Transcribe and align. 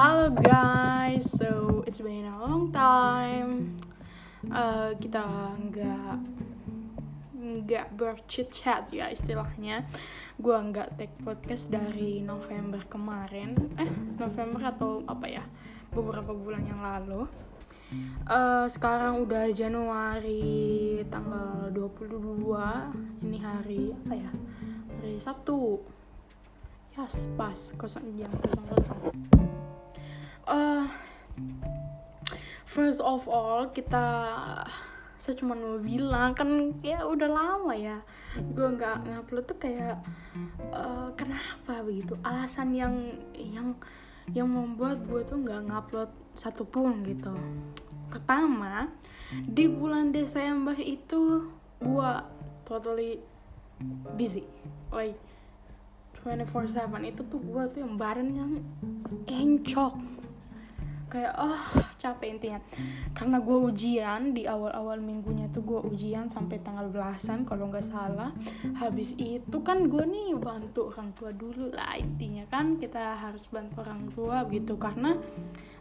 Halo 0.00 0.32
guys, 0.32 1.28
so 1.28 1.84
it's 1.84 2.00
been 2.00 2.24
a 2.24 2.40
long 2.40 2.72
time. 2.72 3.76
Uh, 4.48 4.96
kita 4.96 5.20
nggak 5.60 6.16
nggak 7.36 7.86
berchit 8.00 8.48
chat 8.48 8.88
ya 8.88 9.12
istilahnya. 9.12 9.84
Gua 10.40 10.64
nggak 10.64 10.96
take 10.96 11.12
podcast 11.20 11.68
dari 11.68 12.24
November 12.24 12.80
kemarin. 12.88 13.52
Eh 13.76 13.92
November 14.16 14.72
atau 14.72 15.04
apa 15.04 15.28
ya? 15.28 15.44
Beberapa 15.92 16.32
bulan 16.32 16.64
yang 16.64 16.80
lalu. 16.80 17.28
Uh, 18.24 18.64
sekarang 18.72 19.20
udah 19.28 19.52
Januari 19.52 21.04
tanggal 21.12 21.68
22 21.76 22.08
Ini 23.28 23.38
hari 23.44 23.92
apa 23.92 24.14
ya? 24.16 24.32
Hari 24.96 25.20
Sabtu 25.20 25.76
Yes, 26.96 27.28
pas, 27.36 27.76
kosong 27.76 28.16
jam 28.16 28.32
kosong 28.40 28.64
kosong 28.64 29.39
uh, 30.50 30.84
first 32.66 33.00
of 33.00 33.24
all 33.30 33.70
kita 33.70 34.04
saya 35.20 35.34
cuma 35.36 35.52
mau 35.52 35.76
bilang 35.78 36.32
kan 36.32 36.74
ya 36.80 37.04
udah 37.04 37.28
lama 37.28 37.76
ya 37.76 38.00
gue 38.34 38.68
nggak 38.72 39.04
ngupload 39.04 39.44
tuh 39.44 39.58
kayak 39.58 39.98
uh, 40.70 41.10
kenapa 41.18 41.82
begitu? 41.82 42.14
Alasan 42.22 42.72
yang 42.72 42.94
yang 43.34 43.74
yang 44.30 44.46
membuat 44.46 45.02
gue 45.10 45.26
tuh 45.26 45.42
nggak 45.42 45.66
ngupload 45.66 46.10
satupun 46.38 47.02
gitu. 47.02 47.34
Pertama 48.08 48.86
di 49.30 49.66
bulan 49.66 50.14
Desember 50.14 50.74
itu 50.78 51.50
gue 51.82 52.12
totally 52.66 53.18
busy 54.14 54.46
like 54.94 55.18
24/7 56.22 56.76
itu 57.08 57.22
tuh 57.26 57.40
gue 57.40 57.62
tuh 57.72 57.80
yang 57.80 57.94
badan 57.96 58.28
yang 58.36 58.52
encok 59.26 60.19
kayak 61.10 61.34
oh 61.36 61.58
capek 61.98 62.38
intinya. 62.38 62.60
Karena 63.12 63.42
gue 63.42 63.58
ujian 63.68 64.32
di 64.32 64.46
awal-awal 64.46 65.02
minggunya 65.02 65.50
tuh 65.50 65.66
gue 65.66 65.80
ujian 65.90 66.30
sampai 66.30 66.62
tanggal 66.62 66.86
belasan 66.88 67.42
kalau 67.44 67.66
nggak 67.68 67.84
salah. 67.84 68.30
Habis 68.78 69.18
itu 69.18 69.58
kan 69.66 69.90
gue 69.90 70.06
nih 70.06 70.38
bantu 70.38 70.94
orang 70.94 71.10
tua 71.18 71.34
dulu 71.34 71.74
lah 71.74 71.98
intinya 71.98 72.46
kan 72.46 72.78
kita 72.78 73.18
harus 73.18 73.44
bantu 73.50 73.82
orang 73.82 74.06
tua 74.14 74.46
gitu. 74.48 74.78
Karena 74.78 75.18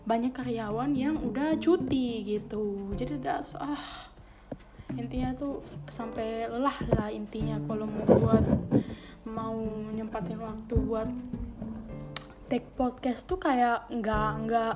banyak 0.04 0.34
karyawan 0.34 0.98
yang 0.98 1.22
udah 1.22 1.56
cuti 1.62 2.26
gitu. 2.26 2.98
Jadi 2.98 3.22
das 3.22 3.54
ah 3.56 4.10
intinya 4.98 5.30
tuh 5.38 5.62
sampai 5.86 6.50
lelah 6.50 6.78
lah 6.98 7.14
intinya 7.14 7.62
kalau 7.70 7.86
mau 7.86 8.10
buat 8.10 8.46
mau 9.30 9.62
nyempatin 9.94 10.42
waktu 10.42 10.76
buat 10.82 11.10
take 12.50 12.74
podcast 12.74 13.30
tuh 13.30 13.38
kayak 13.38 13.86
nggak 13.94 14.32
nggak 14.50 14.76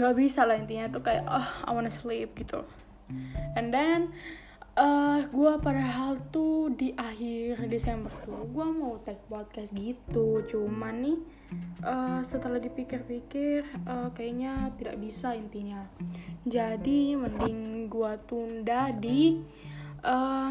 nggak 0.00 0.14
bisa 0.16 0.48
lah 0.48 0.56
intinya 0.56 0.88
tuh 0.88 1.02
kayak 1.04 1.24
oh 1.28 1.48
I 1.68 1.70
wanna 1.72 1.92
sleep 1.92 2.36
gitu. 2.38 2.64
And 3.58 3.68
then 3.74 4.12
uh, 4.76 5.28
gue 5.28 5.52
padahal 5.60 6.16
tuh 6.32 6.72
di 6.72 6.96
akhir 6.96 7.68
Desember 7.68 8.12
tuh 8.24 8.48
gue 8.48 8.66
mau 8.72 8.96
take 9.04 9.20
podcast 9.28 9.72
gitu. 9.76 10.44
Cuman 10.48 10.94
nih 11.04 11.18
uh, 11.84 12.20
setelah 12.24 12.56
dipikir-pikir 12.56 13.68
uh, 13.84 14.08
kayaknya 14.16 14.72
tidak 14.80 14.96
bisa 15.00 15.36
intinya. 15.36 15.84
Jadi 16.48 17.16
mending 17.16 17.88
gue 17.92 18.12
tunda 18.24 18.88
di 18.96 19.36
uh, 20.04 20.50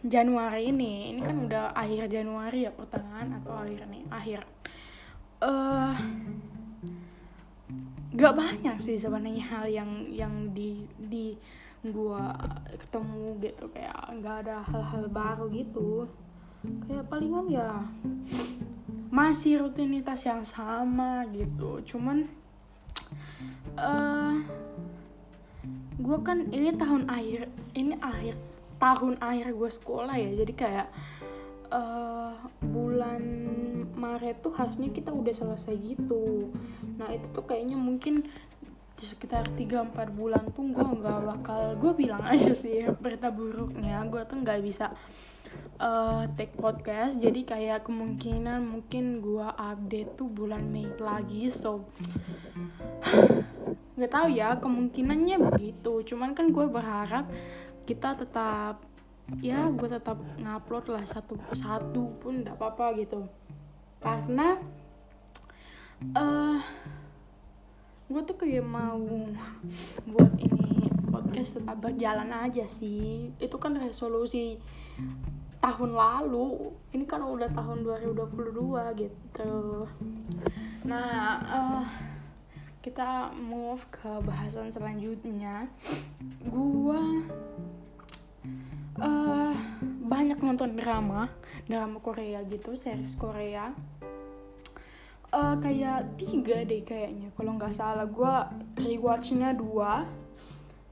Januari 0.00 0.72
ini 0.72 1.12
ini 1.12 1.20
kan 1.20 1.44
udah 1.44 1.76
akhir 1.76 2.08
Januari 2.08 2.64
ya 2.64 2.72
pertengahan 2.72 3.36
atau 3.42 3.52
akhir 3.52 3.84
nih 3.92 4.04
akhir. 4.08 4.40
Uh, 5.40 5.96
gak 8.10 8.34
banyak 8.34 8.76
sih 8.82 8.98
sebenarnya 8.98 9.44
hal 9.46 9.64
yang 9.70 9.90
yang 10.10 10.34
di 10.50 10.82
di 10.98 11.38
gua 11.86 12.34
ketemu 12.74 13.38
gitu. 13.40 13.64
Kayak 13.70 13.98
nggak 14.18 14.36
ada 14.46 14.56
hal-hal 14.66 15.04
baru 15.08 15.46
gitu. 15.48 16.10
Kayak 16.86 17.08
palingan 17.08 17.46
ya 17.48 17.86
masih 19.10 19.66
rutinitas 19.66 20.22
yang 20.26 20.46
sama 20.46 21.26
gitu. 21.34 21.82
Cuman 21.82 22.30
uh, 23.74 24.38
gue 26.00 26.18
kan 26.24 26.48
ini 26.54 26.72
tahun 26.78 27.10
akhir 27.10 27.50
ini 27.74 27.94
akhir 28.00 28.38
tahun 28.80 29.18
akhir 29.20 29.48
gue 29.52 29.70
sekolah 29.70 30.16
ya. 30.16 30.30
Jadi 30.34 30.52
kayak 30.54 30.86
uh, 31.70 32.34
bulan 32.62 33.22
Maret 33.94 34.42
tuh 34.42 34.54
harusnya 34.54 34.90
kita 34.90 35.14
udah 35.14 35.34
selesai 35.34 35.74
gitu. 35.78 36.50
Nah 36.98 37.10
itu 37.14 37.26
tuh 37.32 37.44
kayaknya 37.46 37.78
mungkin 37.78 38.26
di 39.00 39.04
sekitar 39.08 39.48
3-4 39.56 39.96
bulan 40.12 40.44
tuh 40.52 40.76
gue 40.76 40.84
nggak 40.84 41.20
bakal 41.24 41.72
gue 41.80 41.92
bilang 41.96 42.20
aja 42.20 42.52
sih 42.52 42.84
berita 43.00 43.32
buruknya 43.32 44.04
gue 44.04 44.20
tuh 44.28 44.36
nggak 44.44 44.60
bisa 44.60 44.92
uh, 45.80 46.28
take 46.36 46.52
podcast. 46.60 47.16
Jadi 47.16 47.48
kayak 47.48 47.88
kemungkinan 47.88 48.60
mungkin 48.60 49.24
gue 49.24 49.46
update 49.46 50.20
tuh 50.20 50.28
bulan 50.28 50.68
Mei 50.68 50.90
lagi 51.00 51.48
so 51.48 51.88
nggak 53.96 54.12
tahu 54.12 54.28
ya 54.32 54.56
kemungkinannya 54.60 55.36
begitu. 55.48 56.04
Cuman 56.04 56.36
kan 56.36 56.52
gue 56.52 56.66
berharap 56.68 57.28
kita 57.88 58.20
tetap 58.20 58.89
ya 59.38 59.70
gue 59.70 59.86
tetap 59.86 60.18
ngupload 60.42 60.90
lah 60.90 61.06
satu 61.06 61.38
satu 61.54 62.10
pun 62.18 62.42
tidak 62.42 62.58
apa-apa 62.58 62.98
gitu. 62.98 63.30
Karena 64.02 64.58
uh, 66.18 66.58
gue 68.10 68.22
tuh 68.26 68.34
kayak 68.34 68.66
mau 68.66 68.98
buat 70.10 70.32
ini 70.42 70.90
podcast 71.14 71.62
tetap 71.62 71.78
berjalan 71.78 72.34
aja 72.34 72.66
sih. 72.66 73.30
Itu 73.38 73.62
kan 73.62 73.78
resolusi 73.78 74.58
tahun 75.62 75.94
lalu. 75.94 76.74
Ini 76.90 77.04
kan 77.06 77.22
udah 77.22 77.54
tahun 77.54 77.86
2022 77.86 78.98
gitu. 78.98 79.86
Nah 80.90 81.38
uh, 81.46 81.84
kita 82.80 83.30
move 83.36 83.84
ke 83.92 84.10
bahasan 84.24 84.72
selanjutnya. 84.72 85.68
Gua 86.48 86.98
uh, 88.98 89.54
banyak 90.02 90.42
nonton 90.42 90.74
drama 90.74 91.30
drama 91.70 92.02
Korea 92.02 92.42
gitu 92.48 92.74
series 92.74 93.14
Korea. 93.14 93.70
Uh, 95.30 95.54
kayak 95.62 96.18
tiga 96.18 96.66
deh 96.66 96.82
kayaknya 96.82 97.30
kalau 97.38 97.54
nggak 97.54 97.70
salah. 97.76 98.08
Gua 98.10 98.50
rewatchnya 98.74 99.54
dua. 99.54 100.08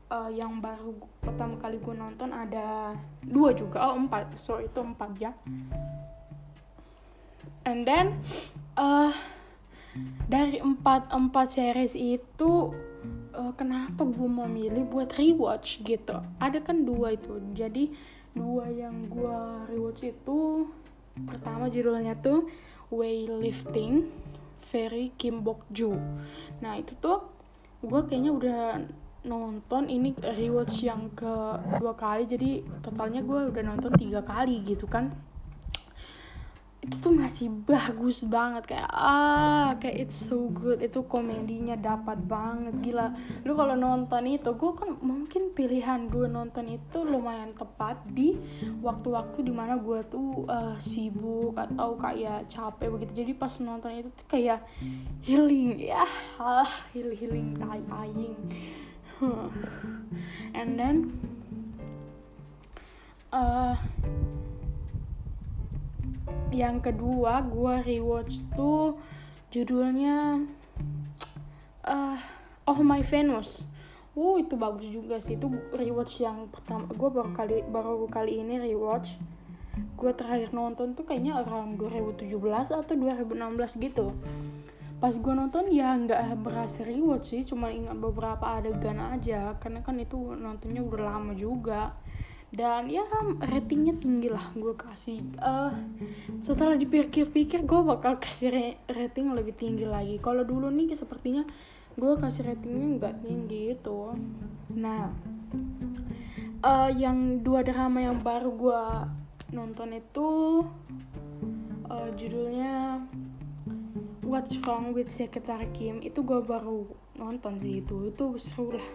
Uh, 0.09 0.33
yang 0.33 0.57
baru 0.57 0.97
pertama 1.21 1.61
kali 1.61 1.77
gue 1.85 1.93
nonton 1.93 2.33
ada 2.33 2.97
dua 3.21 3.53
juga. 3.53 3.93
Oh 3.93 3.99
empat. 3.99 4.41
So 4.41 4.57
itu 4.57 4.81
empat 4.81 5.11
ya. 5.21 5.37
And 7.69 7.85
then 7.85 8.17
uh, 8.81 9.13
dari 10.25 10.65
empat 10.65 11.13
empat 11.13 11.61
series 11.61 11.93
itu 11.93 12.73
uh, 13.35 13.53
kenapa 13.55 14.05
gue 14.05 14.29
memilih 14.29 14.85
buat 14.87 15.13
rewatch? 15.15 15.83
Gitu. 15.83 16.17
Ada 16.39 16.63
kan 16.63 16.83
dua 16.83 17.15
itu. 17.15 17.39
Jadi 17.55 17.91
dua 18.37 18.71
yang 18.71 19.09
gue 19.11 19.39
rewatch 19.73 20.03
itu 20.07 20.69
pertama 21.27 21.67
judulnya 21.67 22.15
tuh 22.23 22.47
weightlifting 22.95 24.07
Very 24.71 25.11
Kim 25.19 25.43
Bok 25.43 25.67
Joo 25.75 25.99
nah 26.63 26.79
itu 26.79 26.95
tuh 27.03 27.27
gue 27.83 28.01
kayaknya 28.07 28.31
udah 28.31 28.63
nonton 29.27 29.91
ini 29.91 30.15
rewatch 30.15 30.87
yang 30.87 31.11
kedua 31.13 31.95
kali. 31.99 32.25
Jadi 32.25 32.63
totalnya 32.81 33.21
gue 33.23 33.51
udah 33.51 33.63
nonton 33.67 33.93
tiga 33.99 34.23
kali 34.23 34.63
gitu 34.63 34.87
kan 34.87 35.11
itu 36.79 36.95
tuh 37.03 37.11
masih 37.11 37.51
bagus 37.67 38.23
banget 38.23 38.71
kayak 38.71 38.91
ah 38.95 39.75
kayak 39.83 40.07
it's 40.07 40.31
so 40.31 40.47
good. 40.55 40.79
Itu 40.79 41.03
komedinya 41.11 41.75
dapat 41.75 42.23
banget 42.23 42.75
gila. 42.81 43.11
Lu 43.43 43.59
kalau 43.59 43.75
nonton 43.75 44.31
itu 44.31 44.55
gue 44.55 44.73
kan 44.79 44.95
mungkin 45.03 45.51
pilihan 45.53 46.07
gue 46.07 46.31
nonton 46.31 46.71
itu 46.71 46.99
lumayan 47.03 47.51
tepat 47.59 47.99
di 48.15 48.39
waktu-waktu 48.79 49.43
di 49.43 49.53
mana 49.53 49.75
gue 49.75 50.07
tuh 50.07 50.47
uh, 50.47 50.79
sibuk 50.79 51.59
atau 51.59 51.99
kayak 51.99 52.47
capek 52.47 52.89
begitu. 52.95 53.13
Jadi 53.27 53.33
pas 53.35 53.53
nonton 53.59 53.91
itu 53.99 54.11
tuh 54.15 54.27
kayak 54.31 54.63
healing 55.27 55.83
ya 55.83 56.07
ah 56.39 56.71
healing 56.95 57.19
healing 57.19 57.49
tai 57.59 57.83
aing 58.07 58.39
and 60.55 60.79
then 60.79 61.11
uh, 63.35 63.75
yang 66.59 66.83
kedua 66.83 67.47
gue 67.47 67.75
rewatch 67.87 68.43
tuh 68.59 68.99
judulnya 69.55 70.43
uh, 71.87 72.19
Oh 72.69 72.81
My 72.85 73.01
Venus. 73.01 73.65
Uh 74.19 74.37
itu 74.43 74.59
bagus 74.59 74.91
juga 74.91 75.23
sih. 75.23 75.39
Itu 75.39 75.49
rewatch 75.73 76.21
yang 76.21 76.51
pertama. 76.51 76.91
Gue 76.91 77.09
baru 77.09 77.31
kali 77.33 77.65
baru 77.65 78.05
kali 78.11 78.43
ini 78.43 78.59
rewatch. 78.59 79.17
Gue 79.95 80.11
terakhir 80.11 80.51
nonton 80.51 80.99
tuh 80.99 81.07
kayaknya 81.07 81.39
around 81.39 81.79
2017 81.79 82.35
atau 82.75 82.83
2016 82.83 83.79
gitu. 83.79 84.11
Pas 84.99 85.15
gue 85.15 85.35
nonton 85.39 85.71
ya 85.71 85.95
nggak 85.95 86.43
berhasil 86.43 86.83
rewatch 86.83 87.33
sih. 87.33 87.43
Cuma 87.47 87.71
ingat 87.71 87.95
beberapa 87.95 88.59
adegan 88.59 88.99
aja. 88.99 89.55
Karena 89.63 89.81
kan 89.81 89.97
itu 89.97 90.19
nontonnya 90.35 90.83
udah 90.83 91.01
lama 91.15 91.33
juga 91.39 91.95
dan 92.49 92.89
ya 92.89 93.05
ratingnya 93.45 93.95
tinggi 94.01 94.33
lah 94.33 94.53
gue 94.57 94.73
kasih. 94.73 95.21
Uh, 95.37 95.73
setelah 96.41 96.75
dipikir-pikir 96.81 97.69
gue 97.69 97.81
bakal 97.85 98.17
kasih 98.17 98.77
rating 98.89 99.37
lebih 99.37 99.53
tinggi 99.53 99.85
lagi. 99.85 100.17
Kalau 100.19 100.43
dulu 100.43 100.73
nih 100.73 100.97
sepertinya 100.97 101.45
gue 101.99 102.15
kasih 102.15 102.47
ratingnya 102.47 102.87
nggak 102.95 103.15
tinggi 103.27 103.75
itu 103.75 104.15
nah 104.71 105.11
uh, 106.63 106.91
yang 106.95 107.43
dua 107.43 107.67
drama 107.67 107.99
yang 107.99 108.23
baru 108.23 108.51
gue 108.55 108.83
nonton 109.51 109.99
itu 109.99 110.63
uh, 111.91 112.09
judulnya 112.15 113.03
What's 114.29 114.61
Wrong 114.61 114.93
with 114.93 115.09
Secretary 115.09 115.73
Kim? 115.73 116.05
Itu 116.05 116.21
gue 116.21 116.45
baru 116.45 116.85
nonton 117.17 117.65
sih 117.65 117.81
itu. 117.81 118.13
Itu 118.13 118.37
seru 118.37 118.77
lah. 118.77 118.89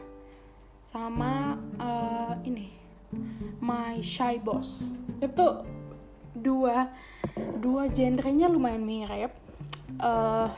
Sama 0.85 1.57
uh, 1.81 2.37
ini 2.45 2.82
My 3.63 3.99
Shy 4.03 4.39
Boss. 4.39 4.91
Itu 5.21 5.63
dua 6.33 6.89
dua 7.61 7.87
genrenya 7.89 8.49
lumayan 8.49 8.83
mirip. 8.83 9.31
Uh, 10.01 10.49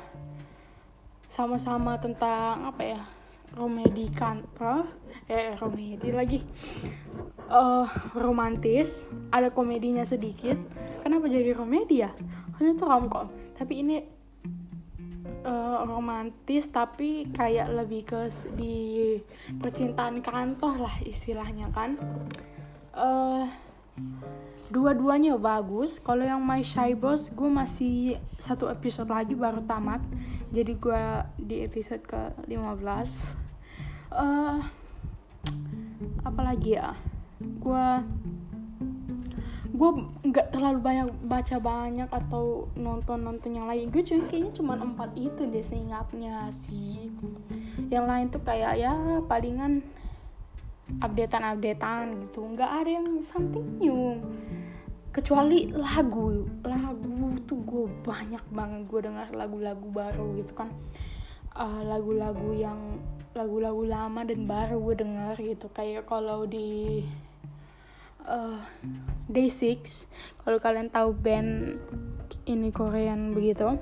sama-sama 1.28 2.00
tentang 2.00 2.72
apa 2.72 2.82
ya? 2.82 3.02
Romedi 3.56 4.12
kantor 4.12 4.88
eh 5.32 5.56
romedi 5.60 6.10
lagi. 6.12 6.40
Uh, 7.46 7.86
romantis 8.18 9.06
ada 9.30 9.54
komedinya 9.54 10.04
sedikit. 10.04 10.58
Kenapa 11.06 11.30
jadi 11.30 11.54
komedi 11.54 12.02
ya? 12.02 12.12
Hanya 12.58 12.74
tuh 12.76 12.88
romcom. 12.90 13.28
Tapi 13.56 13.86
ini 13.86 14.15
uh, 15.46 15.86
romantis 15.86 16.68
tapi 16.70 17.30
kayak 17.32 17.72
lebih 17.74 18.02
ke 18.06 18.30
di 18.58 19.18
percintaan 19.62 20.22
kantor 20.26 20.90
lah 20.90 20.96
istilahnya 21.06 21.70
kan. 21.72 21.98
Uh, 22.96 23.46
dua-duanya 24.72 25.38
bagus. 25.40 26.02
Kalau 26.02 26.24
yang 26.26 26.42
My 26.42 26.66
Shy 26.66 26.98
Boss 26.98 27.32
gue 27.32 27.48
masih 27.48 28.20
satu 28.42 28.68
episode 28.68 29.10
lagi 29.12 29.38
baru 29.38 29.62
tamat. 29.64 30.02
Jadi 30.52 30.74
gue 30.78 31.04
di 31.42 31.66
episode 31.68 32.04
ke 32.06 32.22
15 32.48 33.46
uh, 34.16 34.60
apalagi 36.24 36.80
ya? 36.80 36.96
Gue 37.40 37.86
gue 39.76 39.92
nggak 40.32 40.56
terlalu 40.56 40.80
banyak 40.80 41.08
baca 41.28 41.60
banyak 41.60 42.08
atau 42.08 42.72
nonton 42.80 43.28
nonton 43.28 43.52
yang 43.52 43.68
lain. 43.68 43.92
Gue 43.92 44.08
cuma 44.08 44.24
kayaknya 44.32 44.52
cuma 44.56 44.74
empat 44.80 45.12
itu 45.20 45.44
deh 45.52 45.64
seingatnya 45.64 46.48
sih. 46.56 47.12
Yang 47.92 48.06
lain 48.08 48.26
tuh 48.32 48.42
kayak 48.48 48.80
ya 48.80 48.96
palingan 49.28 49.84
updatean 51.04 51.44
updatean 51.44 52.06
gitu. 52.24 52.40
Nggak 52.56 52.72
ada 52.72 52.90
yang 52.90 53.08
something 53.20 53.68
new. 53.78 54.24
Kecuali 55.12 55.68
lagu. 55.76 56.48
Lagu 56.64 57.36
tuh 57.44 57.60
gue 57.68 57.86
banyak 58.08 58.44
banget. 58.56 58.82
Gue 58.88 59.00
dengar 59.04 59.28
lagu-lagu 59.36 59.88
baru 59.92 60.40
gitu 60.40 60.56
kan. 60.56 60.72
Uh, 61.56 61.84
lagu-lagu 61.88 62.52
yang 62.56 62.80
lagu-lagu 63.36 63.84
lama 63.84 64.24
dan 64.24 64.48
baru 64.48 64.80
gue 64.80 64.96
dengar 65.04 65.36
gitu. 65.36 65.68
Kayak 65.76 66.08
kalau 66.08 66.48
di 66.48 67.04
uh, 68.26 68.60
Day6 69.30 70.06
kalau 70.42 70.58
kalian 70.62 70.90
tahu 70.90 71.14
band 71.14 71.80
ini 72.46 72.70
Korean 72.70 73.34
begitu 73.34 73.78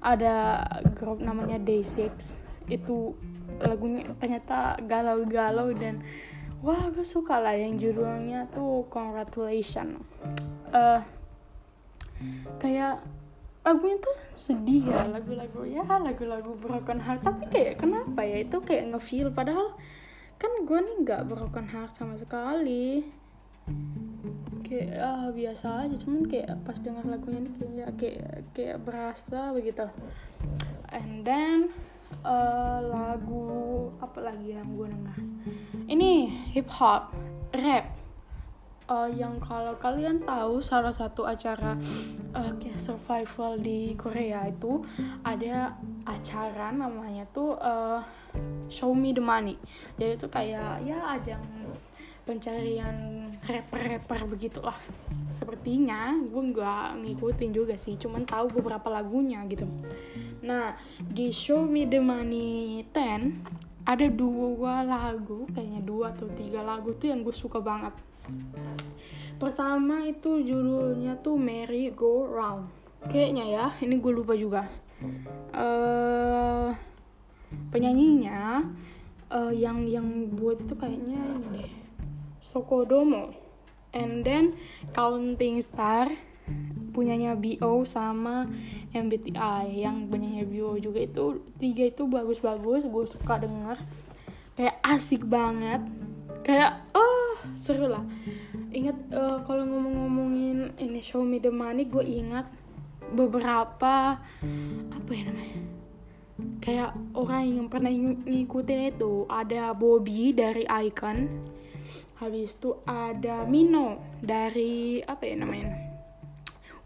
ada 0.00 0.64
grup 0.96 1.20
namanya 1.20 1.60
Day6 1.60 2.36
itu 2.68 3.16
lagunya 3.58 4.06
ternyata 4.20 4.78
galau-galau 4.84 5.72
dan 5.74 6.04
wah 6.62 6.90
gue 6.90 7.06
suka 7.06 7.38
lah 7.38 7.54
yang 7.54 7.78
judulnya 7.78 8.50
tuh 8.50 8.86
Congratulations. 8.92 10.02
Uh, 10.68 11.00
kayak 12.58 13.00
lagunya 13.64 13.96
tuh 14.00 14.16
sedih 14.32 14.90
ya 14.90 15.06
lagu-lagu 15.10 15.62
ya 15.66 15.82
lagu-lagu 15.86 16.54
broken 16.58 17.00
heart. 17.02 17.24
Tapi 17.24 17.50
kayak 17.50 17.82
kenapa 17.82 18.20
ya? 18.22 18.42
Itu 18.42 18.62
kayak 18.62 18.94
ngefeel 18.94 19.32
padahal 19.32 19.74
kan 20.38 20.52
gue 20.62 20.78
nih 20.78 20.96
nggak 21.02 21.22
broken 21.26 21.66
heart 21.66 21.98
sama 21.98 22.14
sekali 22.14 23.02
kayak 24.68 25.00
ah 25.00 25.32
biasa 25.32 25.88
aja 25.88 25.96
cuman 25.96 26.28
kayak 26.28 26.52
pas 26.60 26.76
dengar 26.84 27.00
lagunya 27.08 27.40
ini 27.40 27.50
kayak 27.56 27.90
kayak 27.96 28.32
kayak 28.52 28.78
berasa 28.84 29.52
begitu. 29.56 29.88
And 30.92 31.24
then 31.24 31.72
uh, 32.24 32.80
lagu 32.84 33.88
apa 34.00 34.18
lagi 34.32 34.56
yang 34.56 34.76
gue 34.76 34.88
dengar? 34.88 35.18
Ini 35.88 36.10
hip 36.52 36.68
hop 36.76 37.12
rap. 37.56 37.96
Uh, 38.88 39.04
yang 39.12 39.36
kalau 39.36 39.76
kalian 39.76 40.24
tahu 40.24 40.64
salah 40.64 40.96
satu 40.96 41.28
acara 41.28 41.76
uh, 42.32 42.52
kayak 42.56 42.80
survival 42.80 43.60
di 43.60 43.92
Korea 44.00 44.48
itu 44.48 44.80
ada 45.20 45.76
acara 46.08 46.72
namanya 46.72 47.28
tuh 47.28 47.52
uh, 47.60 48.00
Show 48.72 48.96
Me 48.96 49.12
the 49.12 49.20
Money. 49.20 49.60
Jadi 50.00 50.12
itu 50.16 50.28
kayak 50.32 50.88
ya 50.88 51.04
ajang 51.20 51.44
pencarian 52.24 53.27
rapper-rapper 53.48 54.28
begitulah. 54.28 54.76
Sepertinya 55.32 56.12
gue 56.20 56.42
nggak 56.52 57.00
ngikutin 57.00 57.50
juga 57.56 57.74
sih 57.80 57.96
cuman 57.96 58.28
tahu 58.28 58.60
beberapa 58.60 58.92
lagunya 58.92 59.40
gitu. 59.48 59.64
Nah 60.44 60.76
di 61.00 61.32
Show 61.32 61.64
Me 61.64 61.88
The 61.88 62.00
Money 62.00 62.84
10 62.92 63.88
ada 63.88 64.06
dua 64.12 64.84
lagu 64.84 65.48
kayaknya 65.56 65.80
dua 65.80 66.12
atau 66.12 66.28
tiga 66.36 66.60
lagu 66.60 66.92
tuh 67.00 67.08
yang 67.08 67.24
gue 67.24 67.32
suka 67.32 67.56
banget. 67.56 67.96
Pertama 69.40 70.04
itu 70.04 70.44
judulnya 70.44 71.16
tuh 71.24 71.40
Merry 71.40 71.88
Go 71.96 72.28
Round. 72.28 72.68
Kayaknya 73.08 73.44
ya 73.48 73.66
ini 73.80 73.96
gue 73.96 74.12
lupa 74.12 74.36
juga. 74.36 74.68
Uh, 75.56 76.74
penyanyinya 77.72 78.66
uh, 79.32 79.52
yang 79.54 79.86
yang 79.88 80.04
buat 80.36 80.60
itu 80.60 80.74
kayaknya 80.74 81.22
ini 81.22 81.46
deh 81.54 81.87
Sokodomo. 82.48 83.36
And 83.92 84.24
then 84.24 84.56
Counting 84.96 85.60
Star 85.60 86.08
punyanya 86.96 87.36
BO 87.36 87.84
sama 87.84 88.48
MBTI 88.96 89.84
yang 89.84 90.08
punyanya 90.08 90.48
BO 90.48 90.80
juga 90.80 91.04
itu 91.04 91.44
tiga 91.60 91.84
itu 91.84 92.08
bagus-bagus 92.08 92.88
gue 92.88 93.04
suka 93.04 93.36
denger. 93.44 93.76
Kayak 94.56 94.76
asik 94.80 95.28
banget. 95.28 95.84
Kayak 96.40 96.88
oh 96.96 97.36
seru 97.60 97.92
lah. 97.92 98.04
Ingat 98.72 98.96
uh, 99.12 99.44
kalau 99.44 99.68
ngomong-ngomongin 99.68 100.72
ini 100.80 101.00
show 101.04 101.20
me 101.20 101.36
the 101.36 101.52
money 101.52 101.84
gue 101.84 102.04
ingat 102.04 102.48
beberapa 103.08 104.20
apa 104.92 105.10
ya 105.12 105.32
namanya 105.32 105.60
kayak 106.60 106.92
orang 107.16 107.48
yang 107.48 107.68
pernah 107.72 107.92
ngikutin 107.92 108.92
itu. 108.92 109.24
Ada 109.28 109.72
Bobby 109.72 110.36
dari 110.36 110.68
Icon 110.68 111.28
habis 112.18 112.58
itu 112.58 112.74
ada 112.82 113.46
Mino 113.46 114.02
dari 114.18 114.98
apa 115.06 115.22
ya 115.22 115.38
namanya 115.38 115.70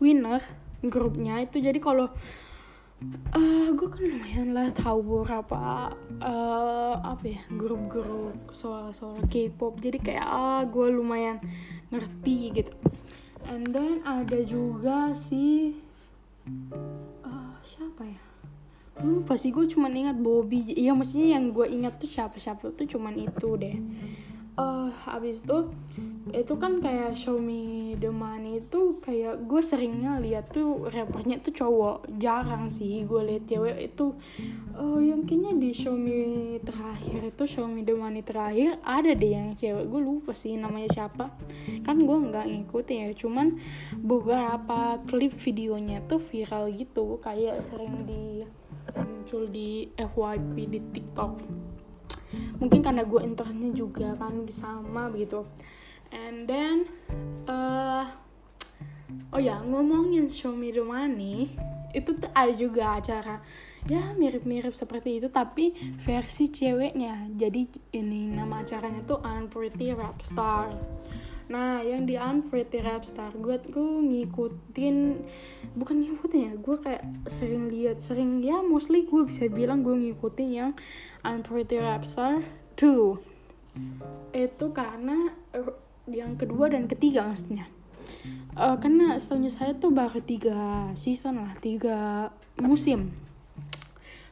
winner 0.02 0.42
grupnya 0.82 1.46
itu. 1.46 1.62
Jadi 1.62 1.78
kalau 1.78 2.10
uh, 2.10 3.38
eh, 3.38 3.66
gue 3.70 3.88
kan 3.88 4.02
lumayan 4.02 4.48
lah 4.50 4.68
tahu 4.74 4.98
beberapa 5.00 5.94
uh, 6.18 6.94
apa 7.00 7.24
ya 7.38 7.42
grup-grup 7.54 8.50
soal-soal 8.50 9.22
K-pop. 9.30 9.78
Jadi 9.78 10.02
kayak 10.02 10.26
ah 10.26 10.34
uh, 10.34 10.60
gue 10.66 10.86
lumayan 10.90 11.38
ngerti 11.94 12.50
gitu. 12.50 12.74
And 13.46 13.70
then 13.70 14.02
ada 14.02 14.42
juga 14.42 15.14
si 15.14 15.78
uh, 17.22 17.54
siapa 17.62 18.02
ya? 18.06 18.22
Lupa 19.02 19.40
sih 19.40 19.54
gue 19.54 19.64
cuma 19.70 19.88
ingat 19.88 20.18
Bobby. 20.18 20.74
Iya 20.76 20.92
maksudnya 20.92 21.38
yang 21.38 21.54
gue 21.54 21.66
ingat 21.70 21.96
tuh 22.02 22.10
siapa 22.10 22.36
siapa 22.42 22.74
tuh 22.74 22.84
cuman 22.84 23.14
itu 23.16 23.48
deh 23.56 23.76
uh, 24.56 24.88
habis 25.08 25.40
itu 25.40 25.72
itu 26.32 26.54
kan 26.56 26.80
kayak 26.80 27.16
show 27.18 27.36
me 27.36 27.92
the 27.98 28.08
money 28.08 28.60
itu 28.60 29.00
kayak 29.04 29.44
gue 29.44 29.60
seringnya 29.60 30.20
lihat 30.20 30.52
tuh 30.52 30.88
rappernya 30.88 31.40
tuh 31.40 31.52
cowok. 31.52 32.08
Jarang 32.16 32.68
sih 32.72 33.04
gue 33.04 33.20
liat 33.20 33.44
cewek 33.48 33.92
itu. 33.92 34.16
Uh, 34.72 35.00
yang 35.00 35.28
kayaknya 35.28 35.52
di 35.60 35.70
show 35.76 35.92
me 35.92 36.56
terakhir 36.64 37.32
itu 37.32 37.44
show 37.44 37.68
me 37.68 37.84
the 37.84 37.92
money 37.92 38.24
terakhir 38.24 38.80
ada 38.84 39.12
deh 39.12 39.32
yang 39.32 39.52
cewek. 39.56 39.84
Gue 39.88 40.00
lupa 40.00 40.32
sih 40.32 40.56
namanya 40.56 40.88
siapa. 40.92 41.32
Kan 41.84 42.04
gue 42.04 42.18
nggak 42.32 42.46
ngikutin 42.48 42.98
ya 43.08 43.10
cuman 43.16 43.60
beberapa 44.00 45.00
klip 45.08 45.36
videonya 45.36 46.04
tuh 46.08 46.20
viral 46.20 46.72
gitu. 46.72 47.20
Kayak 47.20 47.60
sering 47.60 48.08
di 48.08 48.44
muncul 48.92 49.46
di 49.48 49.88
FYP 49.96 50.54
di 50.68 50.80
TikTok 50.92 51.32
mungkin 52.58 52.80
karena 52.80 53.02
gue 53.04 53.20
interestnya 53.22 53.70
juga 53.72 54.14
kan 54.16 54.46
sama 54.48 55.08
begitu. 55.12 55.44
And 56.12 56.44
then 56.44 56.88
uh, 57.48 58.04
oh 59.32 59.40
ya 59.40 59.60
ngomongin 59.64 60.28
show 60.28 60.52
me 60.52 60.72
the 60.72 60.84
money 60.84 61.56
itu 61.96 62.16
tuh 62.16 62.30
ada 62.32 62.52
juga 62.52 63.00
acara. 63.00 63.40
Ya 63.90 64.14
mirip-mirip 64.14 64.78
seperti 64.78 65.18
itu 65.18 65.26
tapi 65.32 65.74
versi 66.06 66.52
ceweknya. 66.52 67.32
Jadi 67.34 67.66
ini 67.98 68.30
nama 68.30 68.62
acaranya 68.62 69.02
tuh 69.02 69.18
Unpretty 69.24 69.90
Rap 69.90 70.22
Star 70.22 70.70
nah 71.50 71.82
yang 71.82 72.06
di 72.06 72.14
Unpretty 72.18 72.82
Rap 72.82 73.02
Star 73.06 73.34
gue 73.34 73.56
tuh 73.62 74.02
ngikutin 74.02 74.96
bukan 75.74 75.96
ngikutin 76.02 76.40
ya 76.46 76.52
gue 76.58 76.76
kayak 76.78 77.02
sering 77.26 77.70
lihat 77.70 77.98
sering 78.02 78.42
ya 78.42 78.62
mostly 78.62 79.06
gue 79.06 79.26
bisa 79.26 79.50
bilang 79.50 79.82
gue 79.82 79.94
ngikutin 79.94 80.48
yang 80.50 80.70
Unpretty 81.26 81.82
Rap 81.82 82.06
Star 82.06 82.42
2 82.78 83.32
itu 84.32 84.66
karena 84.72 85.32
yang 86.10 86.34
kedua 86.34 86.72
dan 86.72 86.90
ketiga 86.90 87.24
maksudnya. 87.26 87.68
Uh, 88.52 88.76
karena 88.76 89.16
setelahnya 89.16 89.50
saya 89.54 89.72
tuh 89.78 89.90
baru 89.94 90.20
tiga 90.20 90.90
season 90.98 91.40
lah 91.40 91.52
tiga 91.62 92.28
musim. 92.60 93.14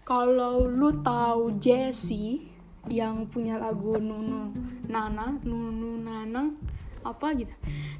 Kalau 0.05 0.67
lu 0.67 1.00
tahu 1.00 1.57
Jessie 1.62 2.50
yang 2.88 3.29
punya 3.29 3.61
lagu 3.61 4.00
Nunu 4.00 4.50
Nana 4.88 5.37
Nunu 5.45 6.00
Nana 6.00 6.50
apa 7.04 7.33
gitu. 7.37 7.54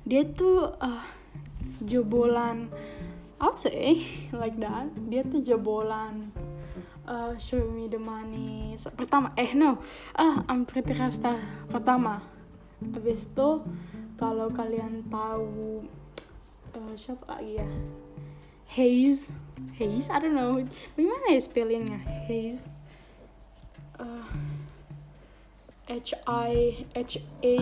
Dia 0.05 0.23
tuh 0.29 0.77
uh, 0.77 1.05
jebolan 1.85 2.69
I'll 3.41 3.57
say 3.57 4.05
like 4.37 4.61
that. 4.61 4.93
Dia 5.09 5.25
tuh 5.25 5.41
jebolan 5.41 6.29
uh, 7.09 7.33
Show 7.41 7.73
Me 7.73 7.89
The 7.89 7.97
Money 7.97 8.77
pertama 8.97 9.33
eh 9.41 9.57
no. 9.57 9.81
Ah 10.13 10.45
I'm 10.49 10.69
Pretty 10.69 10.93
Rap 10.93 11.17
Star 11.17 11.41
pertama. 11.73 12.21
Habis 12.81 13.29
itu 13.29 13.65
kalau 14.21 14.53
kalian 14.53 15.09
tahu 15.09 15.85
uh, 16.77 16.93
siapa 16.97 17.41
lagi 17.41 17.61
ya? 17.61 17.69
Haze. 18.71 19.33
Haze? 19.81 20.07
I 20.13 20.19
don't 20.21 20.37
know. 20.37 20.61
Bagaimana 20.95 21.35
ya 21.35 21.41
spellingnya? 21.41 22.01
Haze. 22.29 22.69
Uh, 23.99 24.25
H 25.91 26.15
I 26.25 26.87
H 26.95 27.19
A 27.43 27.57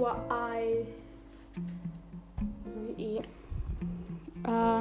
Y 0.00 0.16
I 0.32 0.64
Z 2.64 2.74
E 2.96 3.14
uh, 4.48 4.80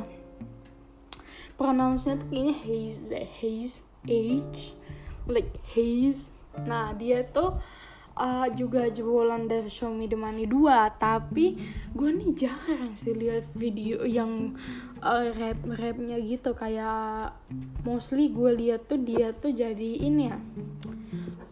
pronounce-nya 1.59 2.15
tuh 2.23 2.31
Haze 2.55 3.03
deh. 3.11 3.27
Haze 3.27 3.83
H 4.07 4.71
like 5.27 5.51
Haze 5.75 6.31
nah 6.65 6.95
dia 6.95 7.21
tuh 7.29 7.59
uh, 8.15 8.47
juga 8.55 8.88
jebolan 8.88 9.47
dari 9.47 9.69
Me 9.95 10.07
The 10.07 10.17
Money 10.17 10.45
2 10.47 10.99
tapi 10.99 11.59
gue 11.93 12.09
nih 12.15 12.31
jarang 12.35 12.95
sih 12.95 13.11
lihat 13.11 13.51
video 13.55 14.07
yang 14.07 14.55
uh, 15.03 15.35
rap 15.35 15.59
rapnya 15.67 16.15
gitu. 16.19 16.55
Kayak 16.55 17.35
mostly 17.83 18.31
gue 18.31 18.51
lihat 18.55 18.88
tuh 18.88 18.99
dia 18.99 19.35
tuh 19.35 19.51
jadi 19.51 19.89
ini 19.99 20.31
ya 20.31 20.38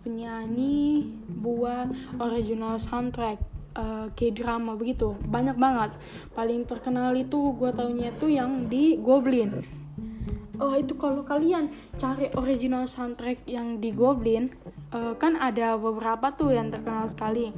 penyanyi 0.08 1.04
buat 1.28 1.92
original 2.24 2.80
soundtrack 2.80 3.57
uh, 3.78 4.10
drama 4.34 4.74
begitu. 4.74 5.14
Banyak 5.24 5.56
banget. 5.56 5.94
Paling 6.34 6.66
terkenal 6.66 7.14
itu 7.14 7.54
gue 7.54 7.70
taunya 7.72 8.10
tuh 8.18 8.34
yang 8.34 8.66
di 8.66 8.98
Goblin. 8.98 9.62
Oh 10.58 10.74
itu 10.74 10.98
kalau 10.98 11.22
kalian 11.22 11.70
cari 12.02 12.34
original 12.34 12.90
soundtrack 12.90 13.46
yang 13.46 13.78
di 13.78 13.94
Goblin 13.94 14.50
uh, 14.90 15.14
kan 15.14 15.38
ada 15.38 15.78
beberapa 15.78 16.34
tuh 16.34 16.58
yang 16.58 16.74
terkenal 16.74 17.06
sekali. 17.06 17.54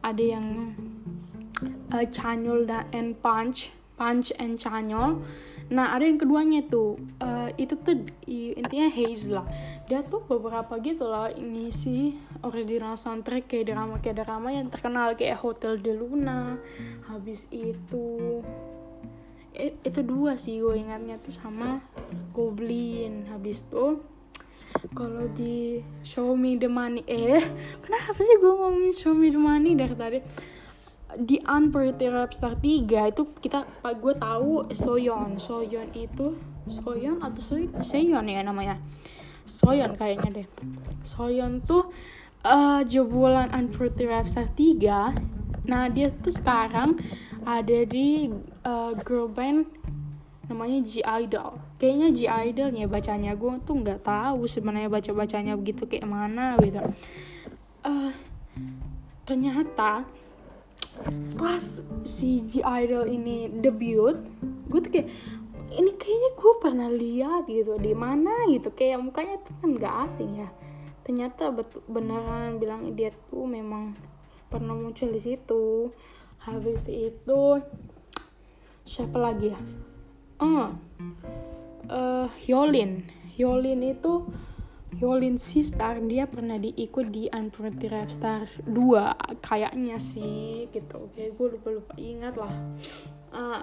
Ada 0.00 0.40
yang 0.40 0.72
uh, 1.92 2.06
Chanyol 2.08 2.64
dan 2.64 2.88
and 2.96 3.20
Punch 3.20 3.68
Punch 4.00 4.32
and 4.40 4.56
Chanyol 4.56 5.20
nah 5.70 5.94
ada 5.94 6.02
yang 6.02 6.18
keduanya 6.18 6.66
tuh. 6.66 6.98
Uh, 7.22 7.54
itu 7.54 7.78
tuh 7.78 8.04
intinya 8.26 8.90
Haze 8.90 9.30
lah. 9.30 9.46
Dia 9.86 10.02
tuh 10.02 10.22
beberapa 10.26 10.78
gitu 10.82 11.06
lah 11.06 11.30
ini 11.34 11.70
sih 11.70 12.18
original 12.42 12.94
soundtrack 12.98 13.46
kayak 13.50 13.74
drama 13.74 13.98
kayak 13.98 14.26
drama 14.26 14.50
yang 14.50 14.70
terkenal 14.70 15.14
kayak 15.14 15.38
Hotel 15.38 15.78
de 15.78 15.94
Luna 15.94 16.58
habis 17.10 17.46
itu 17.50 18.38
itu 19.60 20.00
dua 20.06 20.38
sih 20.38 20.62
gue 20.62 20.78
ingatnya 20.78 21.18
tuh 21.22 21.34
sama 21.34 21.82
Goblin. 22.34 23.26
Habis 23.30 23.66
tuh 23.66 24.02
kalau 24.94 25.26
di 25.34 25.82
Show 26.06 26.38
Me 26.38 26.54
the 26.54 26.70
Money 26.70 27.02
eh 27.10 27.42
kenapa 27.82 28.18
sih 28.22 28.38
gue 28.38 28.52
ngomongin 28.54 28.94
Show 28.94 29.10
Me 29.10 29.28
the 29.28 29.42
Money 29.42 29.74
dari 29.74 29.94
tadi 29.98 30.18
di 31.18 31.40
Unpretty 31.42 32.06
Star 32.30 32.54
3 32.58 33.10
itu 33.10 33.22
kita 33.42 33.66
gue 33.98 34.14
tahu 34.18 34.70
Soyeon. 34.70 35.40
Soyeon 35.40 35.90
itu 35.96 36.38
Soyeon 36.70 37.18
atau 37.24 37.40
Soyeon 37.82 38.26
ya 38.28 38.40
namanya. 38.44 38.78
Soyeon 39.48 39.98
kayaknya 39.98 40.44
deh. 40.44 40.46
Soyeon 41.02 41.64
tuh 41.64 41.90
uh, 42.46 42.82
jebolan 42.86 43.50
Unpretty 43.50 44.06
Star 44.28 44.48
3 44.52 45.38
nah 45.60 45.86
dia 45.92 46.08
tuh 46.08 46.32
sekarang 46.32 46.98
ada 47.44 47.84
di 47.84 48.32
uh, 48.64 48.96
girl 49.06 49.28
band 49.28 49.68
namanya 50.50 50.82
G 50.82 51.04
Idol 51.04 51.70
kayaknya 51.80 52.08
G 52.12 52.20
Idol 52.28 52.68
ya 52.76 52.86
bacanya. 52.86 53.32
Gue 53.32 53.56
tuh 53.64 53.80
nggak 53.80 54.04
tahu 54.04 54.44
sebenarnya 54.44 54.92
baca 54.92 55.10
bacanya 55.16 55.56
begitu 55.56 55.88
kayak 55.88 56.04
mana 56.04 56.60
gitu. 56.60 56.84
Uh, 57.80 58.12
ternyata 59.24 60.04
pas 61.36 61.62
si 62.04 62.44
G 62.44 62.60
Idol 62.60 63.08
ini 63.08 63.48
debut 63.48 64.20
gue 64.70 64.80
tuh 64.84 64.90
kayak 64.90 65.08
ini 65.70 65.94
kayaknya 65.94 66.30
gue 66.34 66.52
pernah 66.58 66.88
lihat 66.90 67.46
gitu 67.46 67.78
di 67.78 67.94
mana 67.94 68.50
gitu. 68.50 68.74
Kayak 68.74 69.06
mukanya 69.06 69.38
tuh 69.42 69.54
kan 69.62 69.68
nggak 69.78 69.94
asing 70.10 70.30
ya. 70.42 70.48
Ternyata 71.06 71.54
betul 71.54 71.86
beneran 71.86 72.58
bilang 72.58 72.90
dia 72.98 73.14
tuh 73.30 73.46
memang 73.46 73.94
pernah 74.50 74.74
muncul 74.74 75.14
di 75.14 75.22
situ. 75.22 75.94
Habis 76.42 76.90
itu 76.90 77.62
siapa 78.82 79.14
lagi 79.14 79.54
ya? 79.54 79.60
Oh 80.42 80.74
uh, 81.90 82.26
Hyolin 82.40 83.04
Hyolin 83.34 83.80
itu 83.84 84.26
Hyolin 84.98 85.38
Sistar 85.38 86.02
dia 86.02 86.26
pernah 86.26 86.58
diikut 86.58 87.14
di 87.14 87.30
Unpretty 87.30 87.86
Rap 87.86 88.10
Star 88.10 88.50
2 88.66 89.38
kayaknya 89.38 90.02
sih 90.02 90.66
gitu. 90.74 91.06
Kayak 91.14 91.38
gue 91.38 91.46
lupa 91.54 91.68
lupa 91.70 91.94
ingat 91.94 92.34
lah. 92.34 92.54
Uh, 93.30 93.62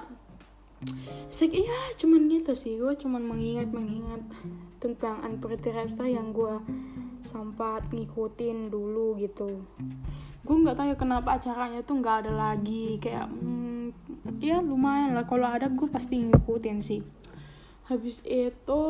Sek, 1.27 1.51
iya 1.51 1.91
cuman 2.00 2.31
gitu 2.31 2.55
sih. 2.55 2.79
Gue 2.79 2.96
cuman 2.96 3.19
mengingat 3.25 3.67
mengingat 3.74 4.24
tentang 4.79 5.19
Unpretty 5.25 5.74
Rap 5.74 5.91
Star 5.91 6.07
yang 6.07 6.31
gue 6.31 6.63
sempat 7.27 7.89
ngikutin 7.91 8.72
dulu 8.72 9.19
gitu. 9.19 9.67
Gue 10.48 10.55
nggak 10.63 10.79
tahu 10.79 10.88
ya 10.93 10.96
kenapa 10.96 11.36
acaranya 11.36 11.84
tuh 11.84 12.00
nggak 12.00 12.17
ada 12.24 12.31
lagi 12.31 12.96
kayak 13.03 13.27
hmm, 13.27 13.91
ya 14.39 14.63
lumayan 14.63 15.12
lah. 15.12 15.27
Kalau 15.27 15.50
ada 15.50 15.67
gue 15.67 15.88
pasti 15.91 16.24
ngikutin 16.24 16.77
sih. 16.79 17.03
Habis 17.91 18.24
itu 18.24 18.81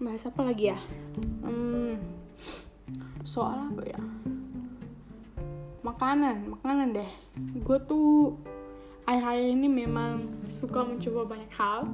bahas 0.00 0.24
apa 0.24 0.40
lagi 0.40 0.72
ya? 0.72 0.80
Hmm, 1.44 2.00
soal 3.20 3.68
apa 3.68 3.84
ya? 3.84 4.00
Makanan 5.84 6.56
makanan 6.56 6.96
deh. 6.96 7.10
Gue 7.60 7.76
tuh 7.84 8.32
akhir-akhir 9.04 9.60
ini 9.60 9.68
memang 9.68 10.40
suka 10.48 10.88
mencoba 10.88 11.36
banyak 11.36 11.52
hal. 11.52 11.84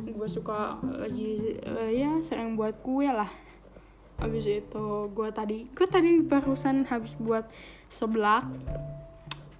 Gue 0.00 0.24
suka 0.24 0.80
lagi 0.88 1.60
uh, 1.68 1.92
ya 1.92 2.16
sering 2.24 2.56
buat 2.56 2.80
kue 2.80 3.12
lah. 3.12 3.28
Habis 4.16 4.48
itu 4.48 5.12
gue 5.12 5.28
tadi 5.28 5.68
gue 5.68 5.84
tadi 5.86 6.24
barusan 6.24 6.88
habis 6.88 7.12
buat 7.20 7.44
seblak. 7.92 8.48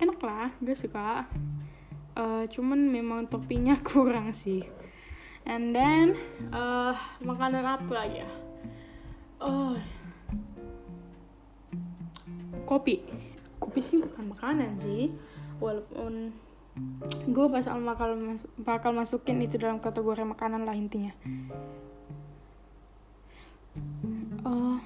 Enak 0.00 0.20
lah 0.24 0.48
gue 0.56 0.72
suka. 0.72 1.28
Uh, 2.16 2.48
cuman 2.48 2.80
memang 2.88 3.28
toppingnya 3.28 3.76
kurang 3.92 4.32
sih 4.32 4.64
and 5.46 5.72
then 5.72 6.16
uh, 6.52 6.96
makanan 7.22 7.64
apa 7.64 7.90
lagi 7.92 8.24
ya? 8.24 8.30
Oh. 9.40 9.76
Kopi. 12.68 13.02
Kopi 13.60 13.80
sih 13.80 13.96
bukan 14.00 14.32
makanan 14.36 14.76
sih. 14.80 15.12
Walaupun 15.60 16.32
gue 17.28 17.46
bakal 17.50 17.82
bakal 17.82 18.10
bakal 18.62 18.90
masukin 18.94 19.42
itu 19.42 19.58
dalam 19.58 19.82
kategori 19.82 20.22
makanan 20.24 20.64
lah 20.64 20.76
intinya. 20.76 21.12
Uh, 24.40 24.80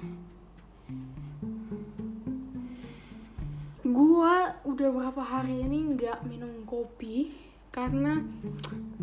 gua 3.85 4.59
udah 4.67 4.89
berapa 4.91 5.21
hari 5.23 5.63
ini 5.63 5.95
nggak 5.95 6.25
minum 6.27 6.65
kopi 6.67 7.44
karena 7.75 8.23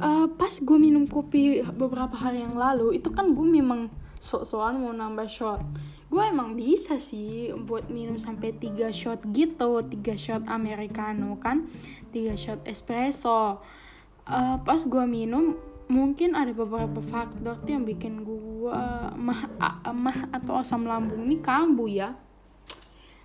uh, 0.01 0.25
pas 0.33 0.57
gue 0.57 0.79
minum 0.81 1.05
kopi 1.05 1.61
beberapa 1.77 2.17
hari 2.17 2.41
yang 2.41 2.57
lalu 2.57 2.97
itu 2.97 3.13
kan 3.13 3.37
gue 3.37 3.45
memang 3.45 3.93
sok-sokan 4.17 4.81
mau 4.81 4.97
nambah 4.97 5.29
shot. 5.29 5.61
Gue 6.09 6.25
emang 6.25 6.57
bisa 6.57 6.97
sih 6.97 7.53
buat 7.53 7.93
minum 7.93 8.17
sampai 8.17 8.57
3 8.57 8.89
shot 8.89 9.21
gitu 9.37 9.85
3 9.85 9.93
shot 10.17 10.43
americano 10.49 11.37
kan 11.37 11.69
3 12.17 12.33
shot 12.33 12.61
espresso. 12.65 13.61
Uh, 14.25 14.57
pas 14.65 14.81
gue 14.81 15.05
minum 15.05 15.53
mungkin 15.93 16.33
ada 16.33 16.57
beberapa 16.57 17.05
faktor 17.05 17.61
tuh 17.61 17.69
yang 17.77 17.85
bikin 17.85 18.25
gue 18.25 18.73
mah 19.21 19.53
mah 19.93 20.19
atau 20.33 20.65
asam 20.65 20.89
lambung 20.89 21.29
ini 21.29 21.45
kambuh 21.45 21.91
ya. 21.93 22.17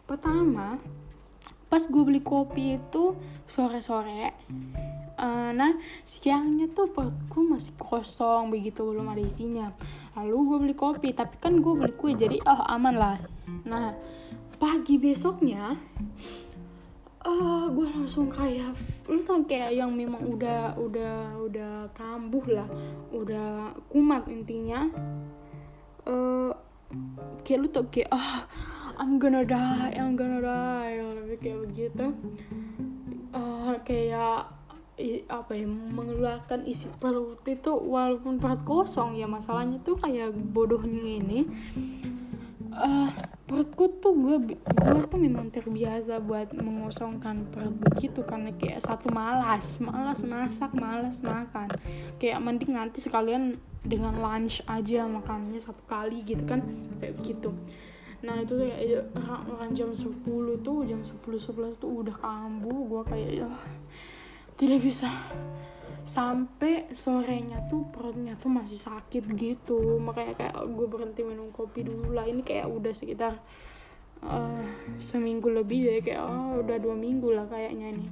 Pertama 0.04 0.76
pas 1.72 1.84
gue 1.84 2.04
beli 2.04 2.20
kopi 2.20 2.80
itu 2.80 3.16
sore-sore 3.48 4.32
uh, 5.18 5.52
nah 5.52 5.74
siangnya 6.06 6.70
tuh 6.72 6.90
perutku 6.94 7.44
masih 7.44 7.74
kosong 7.76 8.54
begitu 8.54 8.86
belum 8.86 9.12
ada 9.12 9.22
isinya. 9.22 9.74
Lalu 10.16 10.38
gue 10.48 10.58
beli 10.64 10.76
kopi 10.78 11.10
tapi 11.14 11.38
kan 11.42 11.60
gue 11.60 11.74
beli 11.74 11.94
kue 11.94 12.14
jadi 12.14 12.38
oh 12.46 12.62
aman 12.70 12.96
lah. 12.96 13.18
Nah 13.66 13.94
pagi 14.58 14.98
besoknya 14.98 15.78
uh, 17.22 17.30
eh, 17.30 17.64
gue 17.70 17.88
langsung 17.94 18.34
kayak 18.34 18.74
lu 19.06 19.22
tau 19.22 19.46
kayak 19.46 19.78
yang 19.78 19.94
memang 19.94 20.26
udah 20.26 20.74
udah 20.80 21.38
udah 21.44 21.74
kambuh 21.94 22.46
lah. 22.50 22.68
Udah 23.14 23.76
kumat 23.92 24.26
intinya. 24.32 24.88
Uh, 26.08 26.56
kayak 27.44 27.60
lu 27.60 27.68
tau 27.68 27.86
kayak 27.92 28.08
ah 28.16 28.18
oh, 28.18 28.42
I'm 28.98 29.20
gonna 29.20 29.44
die 29.44 29.94
I'm 29.94 30.16
gonna 30.16 30.40
die 30.40 30.98
kayak 31.38 31.70
begitu 31.70 32.06
uh, 33.36 33.76
kayak 33.86 34.50
apa 35.30 35.54
ya 35.54 35.70
mengeluarkan 35.70 36.66
isi 36.66 36.90
perut 36.98 37.46
itu 37.46 37.70
walaupun 37.70 38.42
perut 38.42 38.66
kosong 38.66 39.14
ya 39.14 39.30
masalahnya 39.30 39.78
tuh 39.86 39.94
kayak 40.02 40.34
bodohnya 40.34 41.22
ini 41.22 41.46
uh, 42.74 43.10
perutku 43.48 43.88
tuh 44.04 44.12
gue 44.12 44.38
gue 44.60 45.02
tuh 45.08 45.20
memang 45.20 45.48
terbiasa 45.48 46.20
buat 46.20 46.52
mengosongkan 46.52 47.48
perut 47.50 47.78
begitu 47.80 48.26
karena 48.28 48.52
kayak 48.58 48.84
satu 48.84 49.08
malas 49.14 49.80
malas 49.80 50.20
masak 50.26 50.72
malas 50.76 51.24
makan. 51.24 51.72
Kayak 52.20 52.44
mending 52.44 52.76
nanti 52.76 53.00
sekalian 53.00 53.56
dengan 53.88 54.20
lunch 54.20 54.60
aja 54.68 55.08
makannya 55.08 55.64
satu 55.64 55.80
kali 55.88 56.28
gitu 56.28 56.44
kan 56.44 56.60
kayak 57.00 57.16
begitu. 57.24 57.56
Nah 58.26 58.44
itu 58.44 58.60
kayak 58.60 59.14
orang 59.48 59.72
jam 59.78 59.94
10 59.94 60.26
tuh 60.66 60.84
jam 60.84 61.00
10 61.00 61.22
11 61.22 61.78
tuh 61.80 61.90
udah 62.04 62.16
kambuh 62.20 62.80
gue 62.90 63.02
kayak 63.08 63.32
ya 63.46 63.50
tidak 64.58 64.82
bisa. 64.82 65.08
Sampai 66.02 66.90
sorenya 66.96 67.70
tuh 67.70 67.86
perutnya 67.94 68.34
tuh 68.42 68.50
masih 68.50 68.82
sakit 68.82 69.30
gitu. 69.38 70.02
Makanya 70.02 70.34
kayak 70.34 70.58
gue 70.66 70.88
berhenti 70.90 71.22
minum 71.22 71.54
kopi 71.54 71.86
dulu 71.86 72.12
lah. 72.12 72.26
Ini 72.26 72.42
kayak 72.42 72.66
udah 72.66 72.94
sekitar 72.96 73.38
uh, 74.26 74.66
seminggu 74.98 75.54
lebih 75.54 75.86
jadi 75.88 76.02
kayak 76.02 76.24
oh 76.26 76.66
udah 76.66 76.78
dua 76.82 76.96
minggu 76.98 77.30
lah 77.38 77.46
kayaknya 77.46 77.94
ini. 77.94 78.08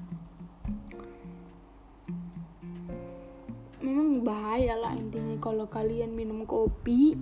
Memang 3.81 4.21
bahaya 4.21 4.77
lah 4.77 4.93
intinya 4.93 5.37
kalau 5.41 5.65
kalian 5.65 6.13
minum 6.13 6.45
kopi. 6.45 7.17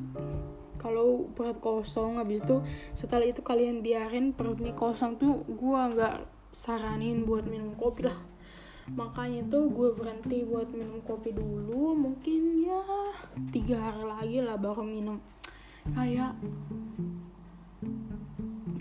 Kalau 0.81 1.31
perut 1.31 1.63
kosong 1.63 2.19
habis 2.19 2.43
itu 2.43 2.59
setelah 2.91 3.23
itu 3.23 3.39
kalian 3.39 3.79
biarin 3.79 4.35
perutnya 4.35 4.75
kosong 4.75 5.15
tuh 5.15 5.47
gue 5.47 5.79
nggak 5.95 6.27
saranin 6.51 7.23
buat 7.23 7.47
minum 7.47 7.71
kopi 7.79 8.03
lah 8.03 8.32
makanya 8.93 9.41
tuh 9.49 9.69
gue 9.73 9.89
berhenti 9.97 10.45
buat 10.45 10.69
minum 10.69 11.01
kopi 11.01 11.33
dulu 11.33 11.97
mungkin 11.97 12.61
ya 12.61 12.81
tiga 13.49 13.77
hari 13.81 14.03
lagi 14.05 14.37
lah 14.45 14.57
baru 14.57 14.85
minum. 14.85 15.17
Kayak 15.91 16.37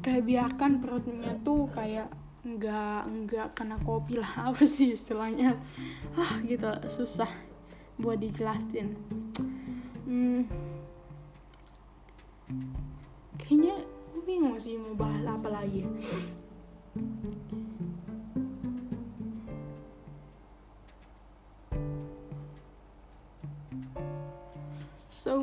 kayak 0.04 0.24
biarkan 0.28 0.82
perutnya 0.82 1.32
tuh 1.40 1.66
kayak 1.72 2.12
nggak 2.42 3.00
nggak 3.06 3.48
kena 3.54 3.78
kopi 3.80 4.20
lah 4.20 4.32
apa 4.52 4.64
sih 4.68 4.92
istilahnya. 4.92 5.56
Ah 6.14 6.38
gitu 6.44 6.68
susah 6.92 7.30
buat 7.96 8.20
dijelasin. 8.20 8.94
Hmm, 10.02 10.44
kayaknya 13.40 13.74
bingung 14.26 14.58
sih 14.60 14.76
mau 14.76 14.94
bahas 14.94 15.24
apa 15.24 15.48
lagi 15.48 15.82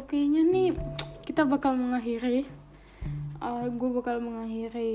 kayaknya 0.10 0.41
nih 0.50 0.69
kita 1.22 1.45
bakal 1.45 1.78
mengakhiri 1.78 2.50
uh, 3.39 3.65
gue 3.69 3.89
bakal 3.93 4.19
mengakhiri 4.19 4.93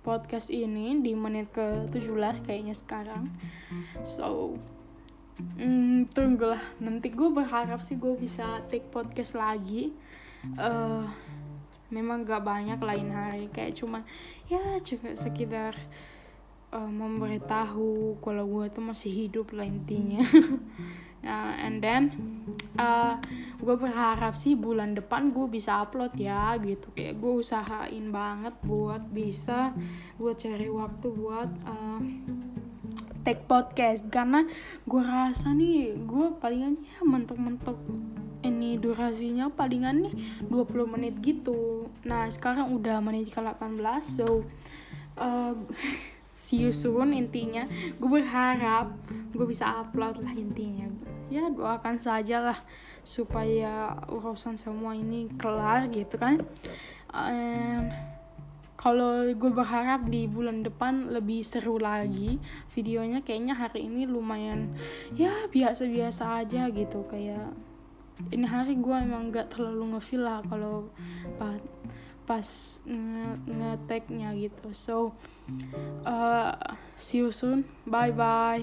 podcast 0.00 0.48
ini 0.48 0.96
di 1.04 1.12
menit 1.12 1.52
ke 1.52 1.90
17 1.92 2.46
kayaknya 2.46 2.72
sekarang. 2.72 3.28
So 4.02 4.56
mm, 5.60 6.12
tunggulah. 6.16 6.60
Nanti 6.80 7.12
gue 7.12 7.28
berharap 7.28 7.84
sih 7.84 8.00
gue 8.00 8.16
bisa 8.16 8.64
take 8.72 8.88
podcast 8.88 9.36
lagi. 9.36 9.92
Uh, 10.56 11.04
memang 11.92 12.24
gak 12.24 12.40
banyak 12.40 12.80
lain 12.80 13.08
hari. 13.12 13.52
Kayak 13.52 13.76
cuma 13.76 14.08
ya 14.48 14.80
juga 14.80 15.12
sekitar 15.12 15.76
uh, 16.72 16.90
memberitahu 16.90 18.16
kalau 18.24 18.44
gue 18.48 18.72
tuh 18.72 18.84
masih 18.84 19.12
hidup 19.12 19.52
lah 19.52 19.68
intinya 19.68 20.24
uh, 21.24 21.54
and 21.60 21.84
then 21.84 22.02
uh, 22.80 23.20
gue 23.60 23.76
berharap 23.76 24.34
sih 24.40 24.56
bulan 24.56 24.96
depan 24.96 25.32
gue 25.36 25.46
bisa 25.48 25.84
upload 25.84 26.16
ya 26.16 26.56
gitu. 26.60 26.88
Kayak 26.96 27.20
gue 27.20 27.32
usahain 27.44 28.06
banget 28.08 28.54
buat 28.64 29.04
bisa 29.12 29.76
buat 30.16 30.40
cari 30.40 30.68
waktu 30.72 31.06
buat 31.12 31.50
uh, 31.68 32.00
take 33.24 33.44
podcast. 33.44 34.08
Karena 34.08 34.48
gue 34.88 35.02
rasa 35.02 35.52
nih 35.52 35.96
gue 36.08 36.26
palingan 36.40 36.80
ya 36.80 37.04
mentok-mentok 37.04 37.78
ini 38.40 38.80
durasinya 38.80 39.52
palingan 39.52 40.08
nih 40.08 40.14
20 40.48 40.94
menit 40.96 41.14
gitu. 41.20 41.92
Nah 42.08 42.28
sekarang 42.32 42.72
udah 42.72 43.04
menit 43.04 43.28
ke 43.28 43.40
18 43.40 43.60
so 44.00 44.44
uh, 45.20 45.52
see 46.40 46.64
you 46.64 46.72
soon 46.72 47.12
intinya. 47.12 47.68
Gue 48.00 48.24
berharap 48.24 48.96
gue 49.36 49.44
bisa 49.44 49.84
upload 49.84 50.24
lah 50.24 50.32
intinya. 50.32 50.88
Ya 51.28 51.52
doakan 51.52 52.00
saja 52.00 52.40
lah 52.40 52.58
supaya 53.04 54.00
urusan 54.08 54.56
semua 54.56 54.96
ini 54.96 55.28
kelar 55.36 55.92
gitu 55.92 56.16
kan. 56.16 56.40
And, 57.12 57.92
kalau 58.80 59.28
gue 59.28 59.52
berharap 59.52 60.08
di 60.08 60.24
bulan 60.24 60.64
depan 60.64 61.12
lebih 61.12 61.44
seru 61.44 61.76
lagi. 61.76 62.40
Videonya 62.72 63.20
kayaknya 63.20 63.52
hari 63.52 63.84
ini 63.92 64.08
lumayan 64.08 64.72
ya 65.12 65.44
biasa-biasa 65.52 66.40
aja 66.40 66.72
gitu. 66.72 67.04
Kayak 67.12 67.52
ini 68.32 68.48
hari 68.48 68.80
gue 68.80 68.96
emang 68.96 69.28
gak 69.28 69.52
terlalu 69.52 69.96
ngefeel 69.96 70.24
lah 70.24 70.40
kalau 70.48 70.88
pas 72.30 72.78
nge-tagnya 73.50 74.30
gitu. 74.38 74.70
So 74.70 75.18
uh, 76.06 76.54
see 76.94 77.26
you 77.26 77.34
soon. 77.34 77.66
Bye 77.82 78.14
bye 78.14 78.62